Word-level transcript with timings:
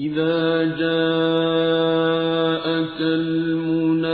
إذا 0.00 0.64
جاءك 0.64 1.94
المنافقون 3.00 4.06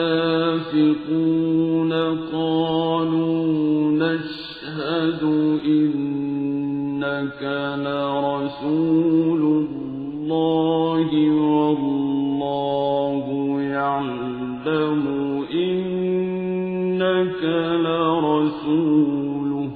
قالوا 2.33 3.45
نشهد 3.93 5.23
إنك 5.65 7.43
لرسول 7.79 9.41
الله 9.41 11.09
والله 11.41 13.27
يعلم 13.61 15.05
إنك 15.53 17.43
لرسوله. 17.85 19.71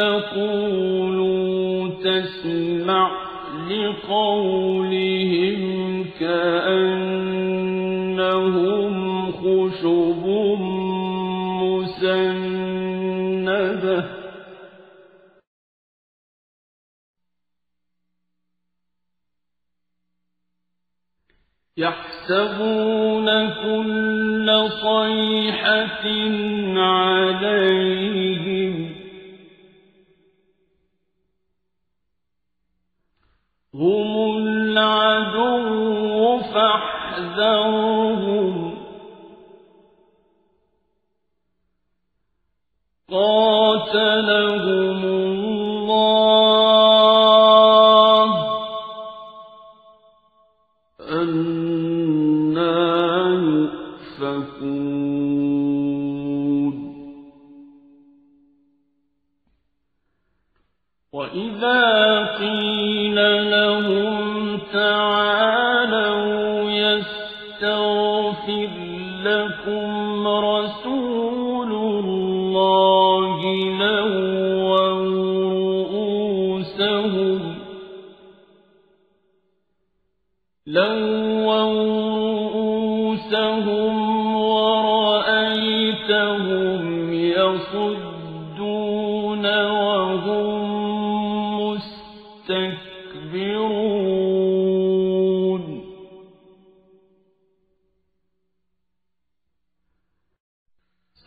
يقولوا 0.00 1.88
تسمع 2.04 3.10
لقولهم 3.70 5.60
كأنهم 6.20 7.32
خشب 9.32 10.24
مسندة 11.62 12.49
يحسبون 21.80 23.48
كل 23.48 24.68
صيحة 24.70 26.06
عليهم. 26.80 28.74
هم 33.74 34.38
العدو 34.38 36.38
فاحذرهم. 36.38 38.10
قاتلهم 43.10 43.59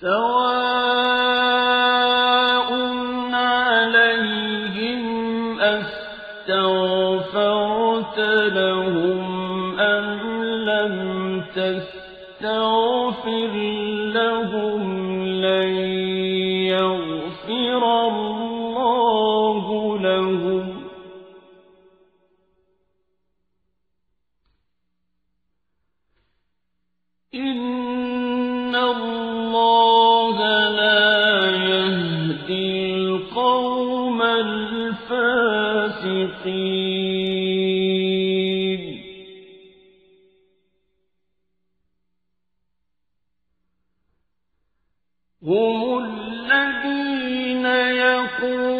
سواء 0.03 0.32
هم 45.48 45.98
الذين 45.98 47.66
يقولون 47.66 48.73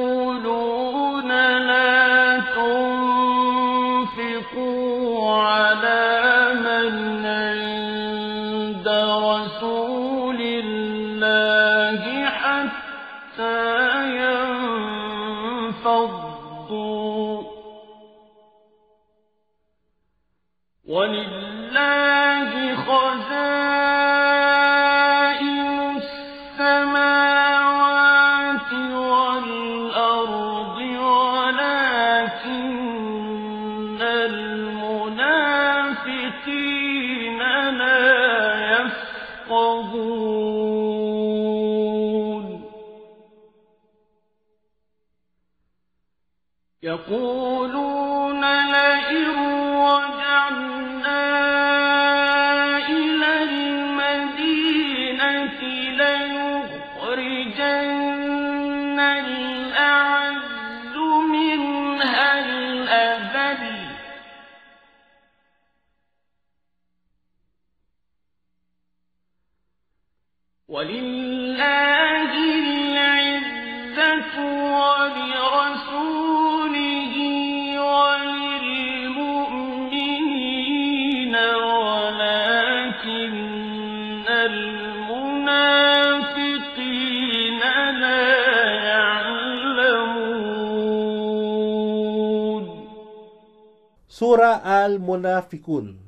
Sura 94.24 94.64
Al-Munafikun 94.64 96.00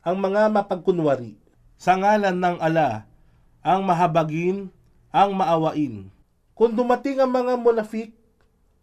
Ang 0.00 0.16
mga 0.24 0.48
mapagkunwari 0.48 1.36
Sa 1.76 1.92
ngalan 2.00 2.32
ng 2.32 2.56
ala 2.56 3.04
ang 3.60 3.84
mahabagin, 3.84 4.72
ang 5.12 5.36
maawain. 5.36 6.08
Kung 6.56 6.72
dumating 6.72 7.20
ang 7.20 7.28
mga 7.28 7.60
munafik, 7.60 8.16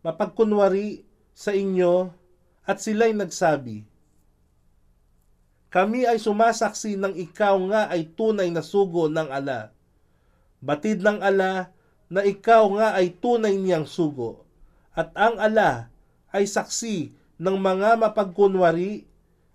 mapagkunwari 0.05 1.01
sa 1.33 1.49
inyo 1.49 2.13
at 2.61 2.77
sila'y 2.77 3.17
nagsabi, 3.17 3.89
Kami 5.73 6.05
ay 6.05 6.21
sumasaksi 6.21 6.93
ng 6.93 7.17
ikaw 7.17 7.57
nga 7.73 7.89
ay 7.89 8.05
tunay 8.05 8.53
na 8.53 8.61
sugo 8.61 9.09
ng 9.09 9.33
ala. 9.33 9.73
Batid 10.61 11.01
ng 11.01 11.25
ala 11.25 11.73
na 12.05 12.21
ikaw 12.21 12.69
nga 12.77 12.93
ay 13.01 13.17
tunay 13.17 13.57
niyang 13.57 13.89
sugo. 13.89 14.45
At 14.93 15.09
ang 15.17 15.41
ala 15.41 15.89
ay 16.29 16.45
saksi 16.45 17.16
ng 17.37 17.57
mga 17.57 18.01
mapagkunwari 18.01 19.05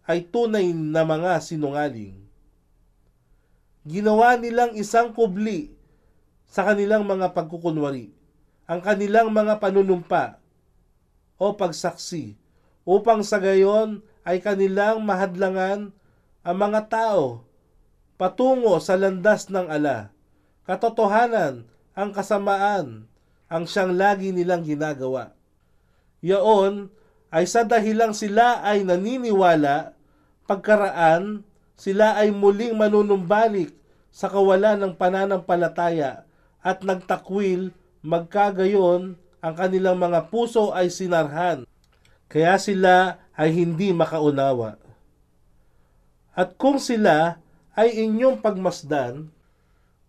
ay 0.06 0.26
tunay 0.26 0.70
na 0.74 1.02
mga 1.06 1.38
sinungaling 1.42 2.22
ginawa 3.82 4.38
nilang 4.38 4.78
isang 4.78 5.10
kubli 5.10 5.74
sa 6.46 6.62
kanilang 6.62 7.02
mga 7.02 7.34
pagkukunwari, 7.34 8.14
ang 8.68 8.78
kanilang 8.78 9.34
mga 9.34 9.58
panunumpa 9.58 10.38
o 11.40 11.56
pagsaksi, 11.58 12.38
upang 12.86 13.26
sa 13.26 13.42
gayon 13.42 14.02
ay 14.22 14.38
kanilang 14.38 15.02
mahadlangan 15.02 15.90
ang 16.42 16.56
mga 16.58 16.80
tao 16.86 17.42
patungo 18.18 18.78
sa 18.78 18.94
landas 18.94 19.50
ng 19.50 19.66
ala. 19.66 20.14
Katotohanan, 20.62 21.66
ang 21.98 22.10
kasamaan, 22.14 23.10
ang 23.50 23.64
siyang 23.66 23.98
lagi 23.98 24.30
nilang 24.30 24.62
ginagawa. 24.62 25.34
Yaon 26.22 26.86
ay 27.32 27.48
sa 27.48 27.64
dahilang 27.64 28.12
sila 28.12 28.60
ay 28.60 28.84
naniniwala, 28.84 29.96
pagkaraan, 30.44 31.40
sila 31.80 32.20
ay 32.20 32.28
muling 32.28 32.76
manunumbalik 32.76 33.72
sa 34.12 34.28
kawalan 34.28 34.76
ng 34.76 34.92
pananampalataya 35.00 36.28
at 36.60 36.84
nagtakwil 36.84 37.72
magkagayon 38.04 39.16
ang 39.42 39.54
kanilang 39.56 39.96
mga 39.96 40.28
puso 40.28 40.76
ay 40.76 40.92
sinarhan. 40.92 41.64
Kaya 42.28 42.60
sila 42.60 43.24
ay 43.32 43.50
hindi 43.56 43.90
makaunawa. 43.96 44.76
At 46.32 46.56
kung 46.56 46.80
sila 46.80 47.40
ay 47.76 48.08
inyong 48.08 48.40
pagmasdan, 48.40 49.28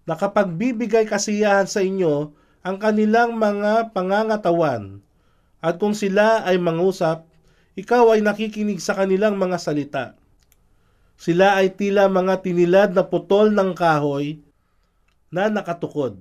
nakapagbibigay 0.08 1.08
kasiyahan 1.08 1.68
sa 1.68 1.84
inyo 1.84 2.32
ang 2.64 2.80
kanilang 2.80 3.36
mga 3.36 3.92
pangangatawan. 3.92 5.03
At 5.64 5.80
kung 5.80 5.96
sila 5.96 6.44
ay 6.44 6.60
mangusap, 6.60 7.24
ikaw 7.80 8.12
ay 8.12 8.20
nakikinig 8.20 8.84
sa 8.84 9.00
kanilang 9.00 9.40
mga 9.40 9.58
salita 9.58 10.06
sila 11.24 11.56
ay 11.56 11.74
tila 11.74 12.10
mga 12.10 12.42
tinilad 12.42 12.90
na 12.92 13.06
putol 13.06 13.54
ng 13.54 13.72
kahoy 13.78 14.42
na 15.32 15.50
nakatukod. 15.50 16.18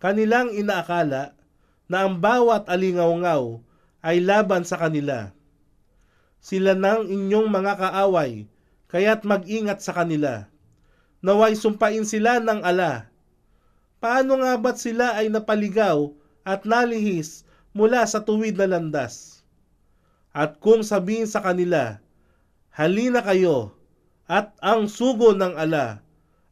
Kanilang 0.00 0.50
inaakala 0.50 1.36
na 1.86 1.98
ang 2.06 2.18
bawat 2.18 2.66
alingaw-ngaw 2.66 3.62
ay 4.02 4.18
laban 4.18 4.66
sa 4.66 4.80
kanila. 4.80 5.30
Sila 6.42 6.74
ng 6.74 7.06
inyong 7.06 7.46
mga 7.46 7.72
kaaway, 7.78 8.50
kaya't 8.90 9.22
mag-ingat 9.22 9.78
sa 9.78 9.94
kanila. 9.94 10.50
Naway 11.22 11.54
sumpain 11.54 12.02
sila 12.02 12.42
ng 12.42 12.66
ala. 12.66 13.12
Paano 14.02 14.42
nga 14.42 14.58
ba't 14.58 14.80
sila 14.82 15.14
ay 15.14 15.30
napaligaw 15.30 16.10
at 16.42 16.66
nalihis 16.66 17.46
mula 17.72 18.04
sa 18.04 18.24
tuwid 18.24 18.56
na 18.56 18.68
landas? 18.68 19.44
At 20.32 20.60
kung 20.60 20.80
sabihin 20.80 21.28
sa 21.28 21.44
kanila, 21.44 22.00
halina 22.72 23.20
kayo, 23.20 23.76
at 24.24 24.56
ang 24.64 24.88
sugo 24.88 25.36
ng 25.36 25.60
ala 25.60 26.00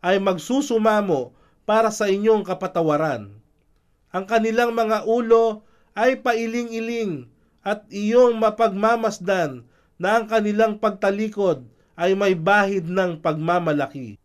ay 0.05 0.20
magsusumamo 0.20 1.32
para 1.64 1.88
sa 1.88 2.12
inyong 2.12 2.44
kapatawaran. 2.44 3.32
Ang 4.11 4.25
kanilang 4.26 4.76
mga 4.76 5.08
ulo 5.08 5.64
ay 5.96 6.20
pailing-iling 6.20 7.31
at 7.64 7.87
iyong 7.88 8.37
mapagmamasdan 8.37 9.64
na 10.00 10.19
ang 10.20 10.25
kanilang 10.26 10.81
pagtalikod 10.81 11.64
ay 11.96 12.16
may 12.16 12.33
bahid 12.33 12.88
ng 12.88 13.21
pagmamalaki. 13.21 14.16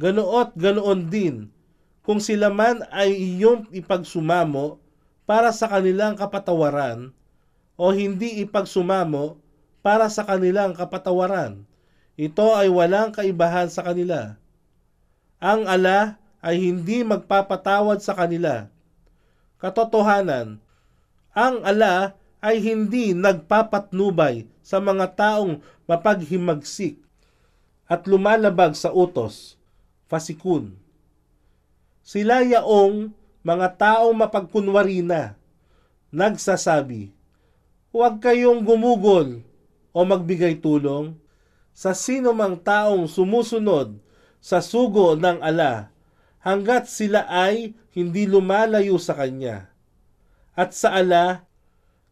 Ganoot 0.00 0.54
ganoon 0.56 1.10
din 1.10 1.50
kung 2.06 2.22
sila 2.22 2.48
man 2.48 2.86
ay 2.88 3.12
iyong 3.12 3.68
ipagsumamo 3.74 4.80
para 5.30 5.54
sa 5.54 5.70
kanilang 5.70 6.18
kapatawaran 6.18 7.14
o 7.78 7.94
hindi 7.94 8.42
ipagsumamo 8.42 9.38
para 9.78 10.10
sa 10.10 10.26
kanilang 10.26 10.74
kapatawaran. 10.74 11.62
Ito 12.18 12.58
ay 12.58 12.66
walang 12.66 13.14
kaibahan 13.14 13.70
sa 13.70 13.86
kanila. 13.86 14.34
Ang 15.38 15.70
ala 15.70 16.18
ay 16.42 16.58
hindi 16.58 17.06
magpapatawad 17.06 18.02
sa 18.02 18.18
kanila. 18.18 18.74
Katotohanan, 19.62 20.58
ang 21.30 21.62
ala 21.62 22.18
ay 22.42 22.58
hindi 22.58 23.14
nagpapatnubay 23.14 24.50
sa 24.66 24.82
mga 24.82 25.14
taong 25.14 25.62
mapaghimagsik 25.86 26.98
at 27.86 28.02
lumalabag 28.10 28.74
sa 28.74 28.90
utos, 28.90 29.54
fasikun. 30.10 30.74
Sila 32.02 32.42
yaong 32.42 33.19
mga 33.40 33.68
taong 33.80 34.12
mapagkunwari 34.12 35.00
na, 35.00 35.40
nagsasabi, 36.12 37.08
huwag 37.88 38.20
kayong 38.20 38.60
gumugol 38.60 39.40
o 39.96 39.98
magbigay 40.04 40.60
tulong 40.60 41.16
sa 41.72 41.96
sino 41.96 42.36
mang 42.36 42.60
taong 42.60 43.08
sumusunod 43.08 43.96
sa 44.44 44.60
sugo 44.60 45.16
ng 45.16 45.40
ala 45.40 45.88
hanggat 46.44 46.88
sila 46.88 47.24
ay 47.28 47.72
hindi 47.96 48.28
lumalayo 48.28 49.00
sa 49.00 49.16
kanya. 49.16 49.72
At 50.52 50.76
sa 50.76 51.00
ala, 51.00 51.48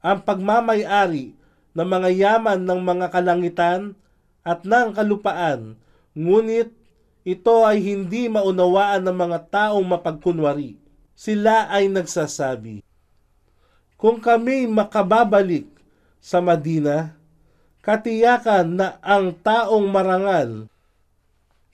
ang 0.00 0.24
pagmamayari 0.24 1.36
ng 1.76 1.88
mga 1.88 2.08
yaman 2.08 2.60
ng 2.64 2.80
mga 2.80 3.06
kalangitan 3.12 3.92
at 4.40 4.64
ng 4.64 4.96
kalupaan, 4.96 5.76
ngunit 6.16 6.72
ito 7.28 7.56
ay 7.68 7.84
hindi 7.84 8.32
maunawaan 8.32 9.04
ng 9.04 9.16
mga 9.16 9.38
taong 9.52 9.84
mapagkunwari. 9.84 10.87
Sila 11.18 11.66
ay 11.66 11.90
nagsasabi, 11.90 12.78
Kung 13.98 14.22
kami 14.22 14.70
makababalik 14.70 15.66
sa 16.22 16.38
Madina, 16.38 17.18
katiyakan 17.82 18.78
na 18.78 18.88
ang 19.02 19.34
taong 19.34 19.90
marangal, 19.90 20.70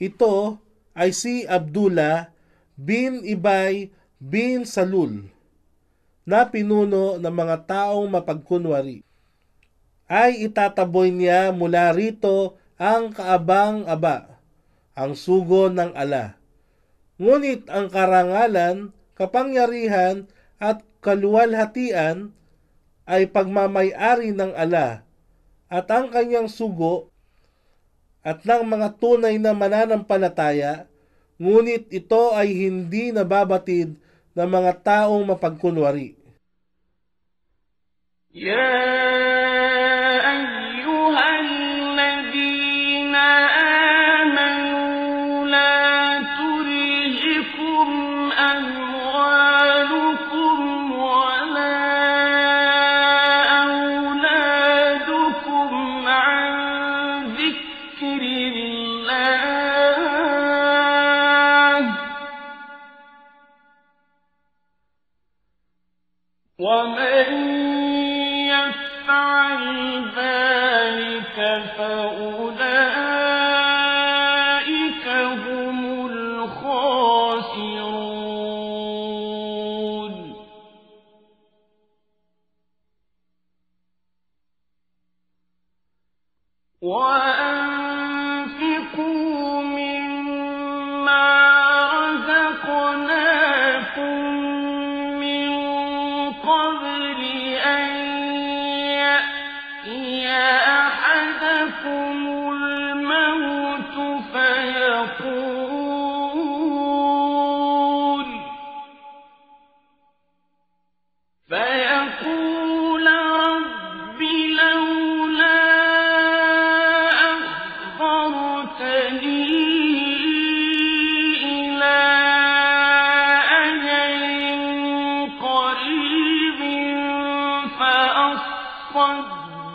ito 0.01 0.57
ay 0.97 1.13
si 1.13 1.45
Abdullah 1.45 2.33
bin 2.73 3.21
Ibay 3.21 3.93
bin 4.17 4.65
Salul 4.65 5.29
na 6.25 6.49
pinuno 6.49 7.21
ng 7.21 7.35
mga 7.35 7.69
taong 7.69 8.09
mapagkunwari. 8.09 9.05
ay 10.09 10.49
itataboy 10.49 11.13
niya 11.13 11.53
mula 11.53 11.93
rito 11.93 12.57
ang 12.81 13.13
kaabang-aba, 13.13 14.41
ang 14.97 15.13
sugo 15.13 15.69
ng 15.69 15.93
ala. 15.93 16.37
Ngunit 17.21 17.69
ang 17.69 17.93
karangalan, 17.93 18.93
kapangyarihan 19.15 20.27
at 20.59 20.83
kaluwalhatian 21.03 22.31
ay 23.05 23.29
pagmamayari 23.29 24.35
ng 24.35 24.53
ala 24.55 25.03
at 25.69 25.87
ang 25.91 26.11
kanyang 26.11 26.47
sugo 26.47 27.11
at 28.25 28.41
ng 28.41 28.65
mga 28.65 28.89
tunay 28.97 29.37
na 29.37 29.53
mananampalataya, 29.53 30.89
ngunit 31.37 31.93
ito 31.93 32.33
ay 32.33 32.49
hindi 32.57 33.13
nababatid 33.13 34.01
ng 34.33 34.49
mga 34.49 34.73
taong 34.81 35.29
mapagkunwari. 35.29 36.25
يا 38.35 39.44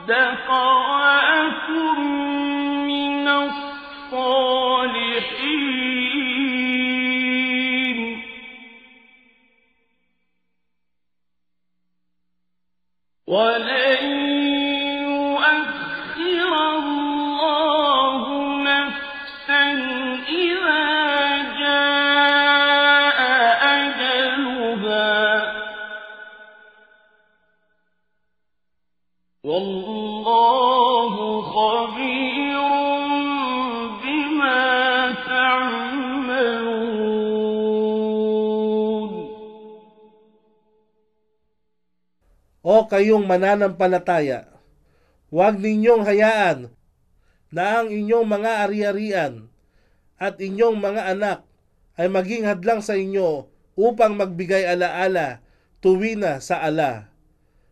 فأصدق 0.08 0.51
وأكن 0.51 2.00
من 2.88 3.27
الصالحين. 3.27 5.19
والله 29.49 31.14
خبير 31.45 32.61
بما 34.00 34.64
تعملون 35.29 36.75
O 42.64 42.88
kayong 42.88 43.29
mananampalataya, 43.29 44.49
huwag 45.29 45.61
ninyong 45.61 46.09
hayaan 46.09 46.73
na 47.53 47.85
ang 47.85 47.93
inyong 47.93 48.25
mga 48.25 48.64
ari-arian 48.64 49.53
at 50.17 50.41
inyong 50.41 50.81
mga 50.81 51.12
anak 51.12 51.45
ay 52.00 52.09
maging 52.09 52.49
hadlang 52.49 52.81
sa 52.81 52.97
inyo 52.97 53.53
upang 53.76 54.17
magbigay 54.17 54.64
alaala 54.64 55.45
tuwi 55.85 56.17
na 56.17 56.41
sa 56.41 56.64
ala. 56.64 57.12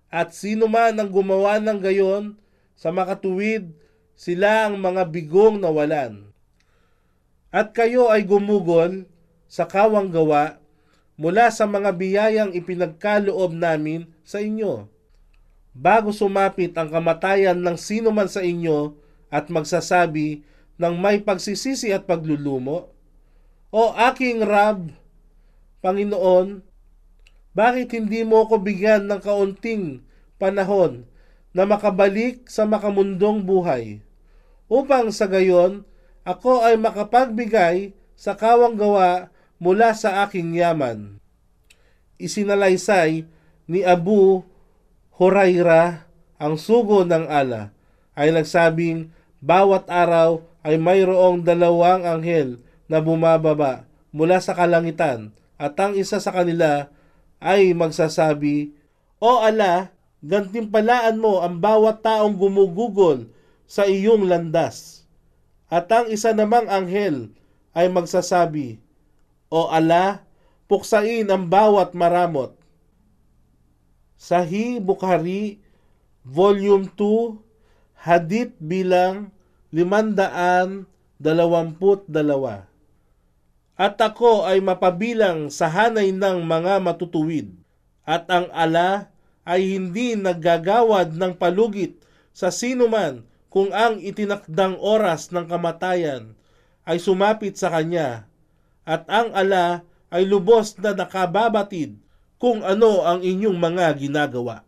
At 0.07 0.31
sino 0.31 0.71
man 0.71 0.95
ang 0.95 1.11
gumawa 1.11 1.59
ng 1.59 1.79
gayon 1.83 2.39
sa 2.79 2.95
makatuwid, 2.95 3.73
sila 4.17 4.71
ang 4.71 4.79
mga 4.79 5.09
bigong 5.11 5.59
nawalan. 5.59 6.31
At 7.51 7.75
kayo 7.75 8.09
ay 8.11 8.23
gumugol 8.23 9.07
sa 9.47 9.67
kawang 9.67 10.11
gawa 10.11 10.59
mula 11.17 11.49
sa 11.49 11.65
mga 11.65 11.91
biyayang 11.97 12.51
ipinagkaloob 12.53 13.51
namin 13.55 14.05
sa 14.21 14.39
inyo. 14.39 14.85
Bago 15.77 16.09
sumapit 16.13 16.73
ang 16.77 16.89
kamatayan 16.89 17.57
ng 17.57 17.77
sino 17.77 18.09
man 18.13 18.29
sa 18.29 18.41
inyo 18.41 18.97
at 19.29 19.49
magsasabi 19.49 20.41
ng 20.77 20.93
may 20.97 21.21
pagsisisi 21.21 21.93
at 21.93 22.05
paglulumo, 22.05 22.93
O 23.73 23.91
aking 23.93 24.45
Rab, 24.47 24.93
Panginoon, 25.83 26.63
bakit 27.57 27.89
hindi 27.97 28.21
mo 28.21 28.45
ko 28.45 28.61
bigyan 28.61 29.09
ng 29.09 29.17
kaunting 29.17 30.05
panahon 30.37 31.09
na 31.57 31.65
makabalik 31.65 32.45
sa 32.45 32.69
makamundong 32.69 33.41
buhay, 33.41 34.05
upang 34.69 35.09
sa 35.09 35.25
gayon 35.25 35.81
ako 36.21 36.61
ay 36.61 36.77
makapagbigay 36.77 37.97
sa 38.13 38.37
kawang 38.37 38.77
gawa 38.77 39.33
mula 39.57 39.97
sa 39.97 40.21
aking 40.21 40.53
yaman. 40.53 41.17
Isinalaysay 42.21 43.25
ni 43.65 43.81
Abu 43.81 44.45
Huraira 45.17 46.05
ang 46.37 46.61
sugo 46.61 47.01
ng 47.01 47.25
ala 47.25 47.73
ay 48.13 48.29
nagsabing 48.37 49.09
bawat 49.41 49.89
araw 49.89 50.45
ay 50.61 50.77
mayroong 50.77 51.41
dalawang 51.41 52.05
anghel 52.05 52.61
na 52.85 53.01
bumababa 53.01 53.89
mula 54.13 54.37
sa 54.37 54.53
kalangitan 54.53 55.33
at 55.57 55.73
ang 55.81 55.97
isa 55.97 56.21
sa 56.21 56.29
kanila 56.29 56.93
ay 57.41 57.73
magsasabi, 57.73 58.73
O 59.17 59.41
ala, 59.41 59.93
gantimpalaan 60.21 61.17
mo 61.17 61.41
ang 61.41 61.57
bawat 61.57 62.01
taong 62.05 62.37
gumugugol 62.37 63.29
sa 63.69 63.85
iyong 63.85 64.25
landas. 64.29 65.05
At 65.67 65.91
ang 65.91 66.07
isa 66.07 66.31
namang 66.31 66.69
anghel 66.71 67.33
ay 67.75 67.91
magsasabi, 67.91 68.79
O 69.51 69.67
ala, 69.69 70.25
puksain 70.67 71.27
ang 71.27 71.47
bawat 71.47 71.95
maramot. 71.95 72.55
Sahih 74.17 74.81
Bukhari, 74.81 75.61
Volume 76.25 76.89
2, 76.95 77.37
Hadith 77.97 78.53
bilang 78.59 79.31
522. 79.71 80.85
At 83.77 84.01
ako 84.01 84.49
ay 84.49 84.57
mapabilang 84.59 85.53
sa 85.53 85.69
hanay 85.69 86.09
ng 86.09 86.41
mga 86.43 86.81
matutuwid, 86.81 87.53
at 88.09 88.25
ang 88.27 88.49
ala 88.49 89.13
ay 89.45 89.77
hindi 89.77 90.17
naggagawad 90.17 91.13
ng 91.13 91.37
palugit 91.37 92.01
sa 92.33 92.49
sinuman 92.49 93.21
kung 93.47 93.71
ang 93.71 94.01
itinakdang 94.01 94.75
oras 94.81 95.31
ng 95.31 95.47
kamatayan 95.47 96.33
ay 96.83 96.99
sumapit 96.99 97.55
sa 97.55 97.71
kanya, 97.71 98.27
at 98.83 99.07
ang 99.07 99.31
ala 99.31 99.85
ay 100.11 100.27
lubos 100.27 100.75
na 100.81 100.97
nakababatid 100.97 101.95
kung 102.41 102.65
ano 102.65 103.07
ang 103.07 103.23
inyong 103.23 103.55
mga 103.55 103.85
ginagawa. 103.97 104.66